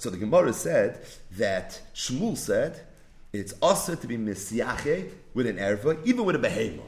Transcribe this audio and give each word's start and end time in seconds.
So 0.00 0.10
the 0.10 0.16
Gemara 0.16 0.52
said 0.52 1.04
that 1.32 1.80
Shmuel 1.92 2.36
said 2.36 2.86
it's 3.32 3.52
also 3.60 3.96
to 3.96 4.06
be 4.06 4.16
misyache 4.16 5.10
with 5.34 5.48
an 5.48 5.56
erva, 5.56 5.98
even 6.06 6.24
with 6.24 6.36
a 6.36 6.38
behema. 6.38 6.84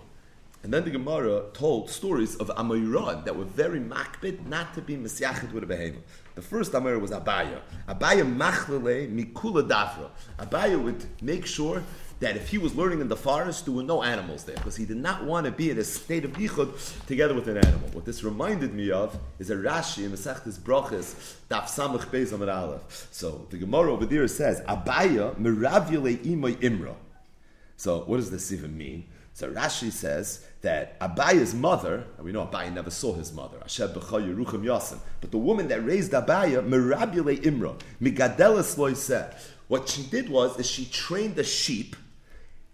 And 0.63 0.75
then 0.75 0.85
the 0.85 0.91
Gemara 0.91 1.45
told 1.55 1.89
stories 1.89 2.37
of 2.37 2.49
Amoiran 2.49 3.25
that 3.25 3.35
were 3.35 3.45
very 3.45 3.81
makbid 3.81 4.47
not 4.47 4.75
to 4.75 4.83
be 4.83 4.95
misyachet 4.95 5.53
with 5.53 5.65
a 5.65 5.67
behema. 5.67 5.97
The 6.35 6.43
first 6.43 6.75
Amir 6.75 6.99
was 6.99 7.13
Abaya. 7.13 7.61
Abaya 7.89 8.25
machlele 8.37 9.11
mikula 9.11 9.67
dafra. 9.67 10.11
Abaya 10.39 10.83
would 10.83 11.05
make 11.23 11.47
sure 11.47 11.83
that 12.21 12.37
if 12.37 12.51
he 12.51 12.59
was 12.59 12.75
learning 12.75 13.01
in 13.01 13.09
the 13.09 13.17
forest, 13.17 13.65
there 13.65 13.73
were 13.73 13.83
no 13.83 14.03
animals 14.03 14.45
there, 14.45 14.57
because 14.57 14.77
he 14.77 14.85
did 14.85 14.99
not 14.99 15.25
want 15.25 15.47
to 15.47 15.51
be 15.51 15.71
in 15.71 15.79
a 15.79 15.85
state 15.85 16.27
of 16.27 16.33
yichud 16.33 17.07
together 17.07 17.33
with 17.35 17.49
an 17.49 17.57
animal. 17.57 17.89
What 17.95 18.05
this 18.05 18.23
reminded 18.23 18.75
me 18.75 18.91
of 18.91 19.19
is 19.39 19.51
a 19.51 19.57
Rashi 19.57 20.05
in 20.05 20.13
Masechtas 20.13 20.59
Brachas, 20.59 21.37
Daf 21.51 21.65
Samach 21.65 22.07
Beis 22.09 22.35
Amud 22.35 22.55
Aleph. 22.55 23.09
So 23.11 23.47
the 23.49 23.57
Gemara 23.57 23.91
over 23.91 24.05
there 24.05 24.29
says, 24.29 24.61
Abaya 24.63 25.35
miravule 25.37 26.19
imoy 26.19 26.57
imra. 26.57 26.95
So 27.81 28.01
what 28.01 28.19
does 28.19 28.31
this 28.31 28.53
even 28.53 28.77
mean? 28.77 29.07
So 29.33 29.51
Rashi 29.51 29.91
says 29.91 30.45
that 30.61 31.01
Abaya's 31.01 31.55
mother, 31.55 32.05
and 32.19 32.27
we 32.27 32.31
know 32.31 32.47
Abaya 32.47 32.71
never 32.71 32.91
saw 32.91 33.15
his 33.15 33.33
mother, 33.33 33.57
but 33.59 35.31
the 35.31 35.39
woman 35.39 35.69
that 35.69 35.83
raised 35.83 36.13
Abaya, 36.13 36.63
Mirabule 36.63 37.41
Imra, 37.41 37.81
Migadelis 37.99 38.77
Loiseh, 38.77 39.35
what 39.69 39.89
she 39.89 40.03
did 40.03 40.29
was 40.29 40.59
is 40.61 40.69
she 40.69 40.85
trained 40.85 41.37
the 41.37 41.43
sheep 41.43 41.97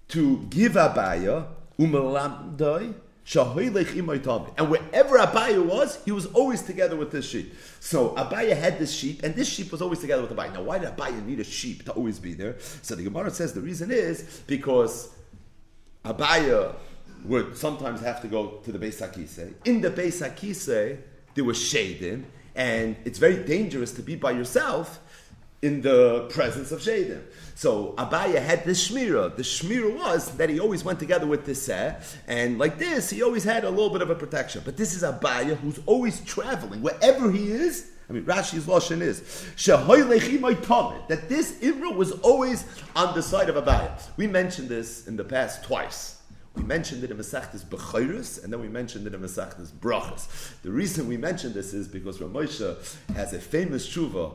to 0.08 0.38
give 0.50 0.72
Abaya 0.72 1.46
and 3.28 4.70
wherever 4.70 5.18
Abaya 5.18 5.64
was, 5.64 5.98
he 6.04 6.12
was 6.12 6.26
always 6.26 6.62
together 6.62 6.94
with 6.94 7.10
this 7.10 7.28
sheep. 7.28 7.54
So 7.80 8.10
Abaya 8.10 8.56
had 8.56 8.78
this 8.78 8.92
sheep, 8.92 9.24
and 9.24 9.34
this 9.34 9.48
sheep 9.48 9.72
was 9.72 9.82
always 9.82 9.98
together 9.98 10.22
with 10.22 10.30
Abaya. 10.30 10.54
Now, 10.54 10.62
why 10.62 10.78
did 10.78 10.96
Abaya 10.96 11.24
need 11.26 11.40
a 11.40 11.44
sheep 11.44 11.84
to 11.86 11.92
always 11.92 12.20
be 12.20 12.34
there? 12.34 12.54
So 12.82 12.94
the 12.94 13.02
Gemara 13.02 13.32
says 13.32 13.52
the 13.52 13.60
reason 13.60 13.90
is 13.90 14.42
because 14.46 15.10
Abaya 16.04 16.76
would 17.24 17.56
sometimes 17.56 18.00
have 18.00 18.22
to 18.22 18.28
go 18.28 18.60
to 18.64 18.70
the 18.70 18.78
Beis 18.78 19.00
Hakise. 19.00 19.54
In 19.64 19.80
the 19.80 19.90
Beis 19.90 20.22
Hakise, 20.24 21.00
there 21.34 21.44
was 21.44 21.58
shadim, 21.58 22.24
and 22.54 22.94
it's 23.04 23.18
very 23.18 23.42
dangerous 23.44 23.92
to 23.94 24.02
be 24.02 24.14
by 24.14 24.30
yourself 24.30 25.00
in 25.62 25.82
the 25.82 26.26
presence 26.30 26.70
of 26.72 26.80
Shadim. 26.80 27.22
So 27.54 27.94
Abaya 27.96 28.42
had 28.42 28.64
this 28.64 28.90
shmira. 28.90 29.34
The 29.34 29.42
shmira 29.42 29.96
was 29.96 30.30
that 30.36 30.50
he 30.50 30.60
always 30.60 30.84
went 30.84 30.98
together 30.98 31.26
with 31.26 31.46
this 31.46 31.62
seh, 31.62 31.94
and 32.26 32.58
like 32.58 32.78
this, 32.78 33.10
he 33.10 33.22
always 33.22 33.44
had 33.44 33.64
a 33.64 33.70
little 33.70 33.90
bit 33.90 34.02
of 34.02 34.10
a 34.10 34.14
protection. 34.14 34.62
But 34.64 34.76
this 34.76 34.94
is 34.94 35.02
Abaya 35.02 35.56
who's 35.56 35.80
always 35.86 36.20
traveling 36.20 36.82
wherever 36.82 37.30
he 37.30 37.50
is. 37.50 37.92
I 38.08 38.12
mean, 38.12 38.24
Rashi's 38.24 38.66
lashon 38.66 39.00
is 39.00 39.20
that 41.08 41.28
this 41.28 41.52
imra 41.58 41.96
was 41.96 42.12
always 42.12 42.64
on 42.94 43.14
the 43.14 43.22
side 43.22 43.48
of 43.48 43.56
Abaya. 43.56 44.00
We 44.16 44.28
mentioned 44.28 44.68
this 44.68 45.08
in 45.08 45.16
the 45.16 45.24
past 45.24 45.64
twice. 45.64 46.20
We 46.54 46.62
mentioned 46.62 47.04
it 47.04 47.10
in 47.10 47.18
Masechtas 47.18 47.64
Bechayrus, 47.64 48.42
and 48.42 48.52
then 48.52 48.60
we 48.60 48.68
mentioned 48.68 49.06
it 49.06 49.14
in 49.14 49.20
Masechtas 49.20 49.72
Brachas. 49.72 50.28
The 50.62 50.70
reason 50.70 51.06
we 51.08 51.16
mentioned 51.16 51.54
this 51.54 51.74
is 51.74 51.88
because 51.88 52.18
Ramosha 52.18 52.76
has 53.14 53.34
a 53.34 53.40
famous 53.40 53.86
tshuva 53.86 54.32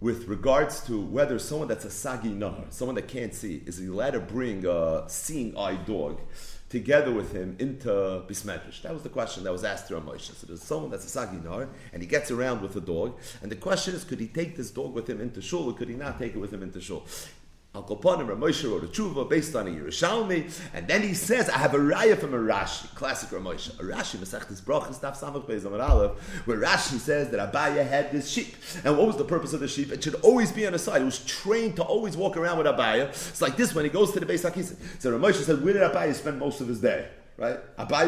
with 0.00 0.28
regards 0.28 0.80
to 0.86 1.00
whether 1.00 1.38
someone 1.38 1.68
that's 1.68 1.84
a 1.84 1.90
sagi 1.90 2.30
nahar, 2.30 2.72
someone 2.72 2.94
that 2.94 3.06
can't 3.06 3.34
see, 3.34 3.62
is 3.66 3.76
he 3.76 3.86
allowed 3.86 4.12
to 4.12 4.20
bring 4.20 4.64
a 4.66 5.04
seeing 5.08 5.56
eye 5.58 5.74
dog 5.74 6.20
together 6.70 7.12
with 7.12 7.32
him 7.32 7.54
into 7.58 7.88
Bismedrash? 8.26 8.80
That 8.82 8.94
was 8.94 9.02
the 9.02 9.10
question 9.10 9.44
that 9.44 9.52
was 9.52 9.62
asked 9.62 9.88
to 9.88 9.94
Ramosha. 9.94 10.34
So 10.34 10.46
there's 10.46 10.62
someone 10.62 10.90
that's 10.90 11.04
a 11.04 11.08
sagi 11.08 11.36
nahar, 11.36 11.68
and 11.92 12.02
he 12.02 12.08
gets 12.08 12.30
around 12.30 12.62
with 12.62 12.72
the 12.72 12.80
dog, 12.80 13.18
and 13.42 13.50
the 13.50 13.56
question 13.56 13.94
is, 13.94 14.04
could 14.04 14.20
he 14.20 14.28
take 14.28 14.56
this 14.56 14.70
dog 14.70 14.94
with 14.94 15.08
him 15.08 15.20
into 15.20 15.42
shul, 15.42 15.68
or 15.68 15.74
could 15.74 15.88
he 15.88 15.96
not 15.96 16.18
take 16.18 16.34
it 16.34 16.38
with 16.38 16.52
him 16.52 16.62
into 16.62 16.80
shul? 16.80 17.04
Al 17.72 17.84
Kopanim, 17.84 18.26
Ramosha 18.26 18.68
wrote 18.68 18.82
a 18.82 18.88
tshuva 18.88 19.30
based 19.30 19.54
on 19.54 19.68
a 19.68 19.70
Yerushalmi, 19.70 20.50
and 20.74 20.88
then 20.88 21.02
he 21.02 21.14
says, 21.14 21.48
I 21.48 21.58
have 21.58 21.72
a 21.72 21.78
raya 21.78 22.18
from 22.18 22.34
a 22.34 22.36
Rashi, 22.36 22.92
classic 22.96 23.28
Ramosha. 23.28 23.78
A 23.78 23.84
Rashi, 23.84 24.16
Masechtes 24.16 24.60
Brachas, 24.60 24.98
Daf 24.98 25.16
Samach 25.16 25.46
Beis 25.46 25.60
Amud 25.60 25.80
Aleph, 25.80 26.18
where 26.46 26.58
Rashi 26.58 26.98
says 26.98 27.30
that 27.30 27.52
Abaya 27.52 27.88
had 27.88 28.10
this 28.10 28.28
sheep. 28.28 28.56
And 28.84 28.98
what 28.98 29.06
was 29.06 29.16
the 29.18 29.24
purpose 29.24 29.52
of 29.52 29.60
the 29.60 29.68
sheep? 29.68 29.92
It 29.92 30.02
should 30.02 30.16
always 30.16 30.50
be 30.50 30.66
on 30.66 30.72
the 30.72 30.80
side. 30.80 31.02
It 31.02 31.04
was 31.04 31.24
trained 31.24 31.76
to 31.76 31.84
always 31.84 32.16
walk 32.16 32.36
around 32.36 32.58
with 32.58 32.66
Abaya. 32.66 33.10
It's 33.10 33.40
like 33.40 33.56
this 33.56 33.72
when 33.72 33.84
he 33.84 33.90
goes 33.90 34.10
to 34.14 34.20
the 34.20 34.26
Beis 34.26 34.50
Hakisa. 34.50 34.74
So 34.98 35.16
Ramosha 35.16 35.44
said, 35.44 35.62
where 35.62 35.72
did 35.72 35.82
Abaya 35.82 36.12
spend 36.12 36.40
most 36.40 36.60
of 36.60 36.66
his 36.66 36.80
day? 36.80 37.06
Right? 37.40 37.58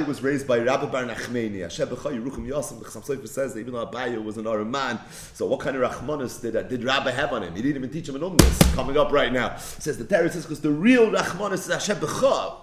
Was 0.06 0.22
raised 0.22 0.46
by 0.46 0.58
Rabbah 0.58 0.88
Bar 0.88 1.04
Nachmani. 1.04 1.62
Hashem 1.62 1.88
B'chay 1.88 2.22
Yeruchim 2.22 2.46
Yosem. 2.46 2.80
The 2.80 2.84
Chassam 2.84 3.02
Sofer 3.02 3.26
says 3.26 3.54
that 3.54 3.60
even 3.60 3.72
though 3.72 3.86
Abaye 3.86 4.22
was 4.22 4.36
an 4.36 4.44
Araman, 4.44 5.00
so 5.32 5.46
what 5.46 5.60
kind 5.60 5.74
of 5.74 5.90
Rachmanis 5.90 6.42
did, 6.42 6.54
uh, 6.54 6.62
did 6.64 6.84
Rabbi 6.84 7.10
have 7.12 7.32
on 7.32 7.42
him? 7.42 7.56
He 7.56 7.62
didn't 7.62 7.78
even 7.78 7.90
teach 7.90 8.10
him 8.10 8.16
an 8.16 8.20
umnis. 8.20 8.74
Coming 8.74 8.98
up 8.98 9.10
right 9.10 9.32
now. 9.32 9.54
It 9.54 9.60
says 9.60 9.96
the 9.96 10.04
Torah 10.04 10.30
says 10.30 10.44
because 10.44 10.60
the 10.60 10.70
real 10.70 11.10
Rachmanis 11.10 11.54
is 11.54 11.68
Hashem 11.68 11.96
B'chay. 11.96 12.56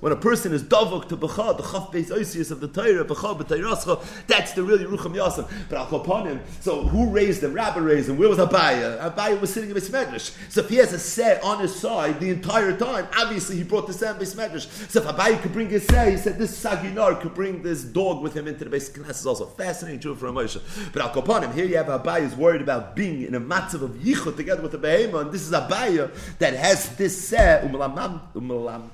When 0.00 0.12
a 0.12 0.16
person 0.16 0.54
is 0.54 0.62
davok 0.62 1.08
to 1.10 1.16
b'cha, 1.16 1.58
the 1.58 1.62
chaf 1.62 1.92
beis 1.92 2.10
oisius 2.10 2.50
of 2.50 2.60
the 2.60 2.68
Torah, 2.68 3.04
b'cha 3.04 3.38
b'tayrascha, 3.38 4.26
that's 4.26 4.52
the 4.52 4.62
real 4.62 4.78
Yerucham 4.78 5.14
Yasam. 5.14 5.46
But 5.68 5.76
I'll 5.76 5.94
upon 5.94 6.26
him. 6.26 6.40
So 6.60 6.84
who 6.84 7.10
raised 7.10 7.44
him? 7.44 7.52
Rabbi 7.52 7.80
raised 7.80 8.08
him. 8.08 8.16
Where 8.16 8.30
was 8.30 8.38
Abaya? 8.38 8.98
Abaya 8.98 9.38
was 9.38 9.52
sitting 9.52 9.68
in 9.68 9.76
Beis 9.76 9.90
Medrash. 9.90 10.34
So 10.50 10.62
if 10.62 10.70
he 10.70 10.76
has 10.76 10.94
a 10.94 10.98
set 10.98 11.42
on 11.44 11.60
his 11.60 11.78
side 11.78 12.18
the 12.18 12.30
entire 12.30 12.74
time, 12.74 13.08
obviously 13.14 13.56
he 13.56 13.62
brought 13.62 13.86
the 13.86 13.92
set 13.92 14.16
in 14.16 14.22
Beis 14.22 14.34
Medrash. 14.34 14.68
So 14.90 15.02
if 15.02 15.06
Abaya 15.06 15.40
could 15.42 15.52
bring 15.52 15.68
his 15.68 15.84
set, 15.84 16.08
he 16.08 16.16
said 16.16 16.38
this 16.38 16.64
Saginar 16.64 17.20
could 17.20 17.34
bring 17.34 17.62
this 17.62 17.84
dog 17.84 18.22
with 18.22 18.34
him 18.34 18.48
into 18.48 18.64
the 18.64 18.74
Beis 18.74 19.10
is 19.10 19.26
also 19.26 19.44
fascinating 19.44 20.00
true 20.00 20.14
for 20.14 20.28
a 20.28 20.32
Moshe. 20.32 20.62
But 20.94 21.02
I'll 21.02 21.18
upon 21.18 21.44
him. 21.44 21.52
Here 21.52 21.66
you 21.66 21.76
have 21.76 21.88
Abaya 21.88 22.22
is 22.22 22.34
worried 22.34 22.62
about 22.62 22.96
being 22.96 23.20
in 23.20 23.34
a 23.34 23.40
matzav 23.40 23.82
of 23.82 23.90
yichud 23.90 24.34
together 24.34 24.62
with 24.62 24.72
the 24.72 24.78
behema, 24.78 25.20
and 25.20 25.32
this 25.32 25.42
is 25.42 25.52
Abaya 25.52 26.10
that 26.38 26.54
has 26.54 26.96
this 26.96 27.28
set. 27.28 27.64
Umalam, 27.64 28.20
umalam, 28.34 28.88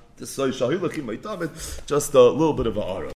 just 1.87 2.15
a 2.15 2.23
little 2.23 2.55
bit 2.55 2.67
of 2.67 2.77
a 2.77 2.81
aura. 2.81 3.05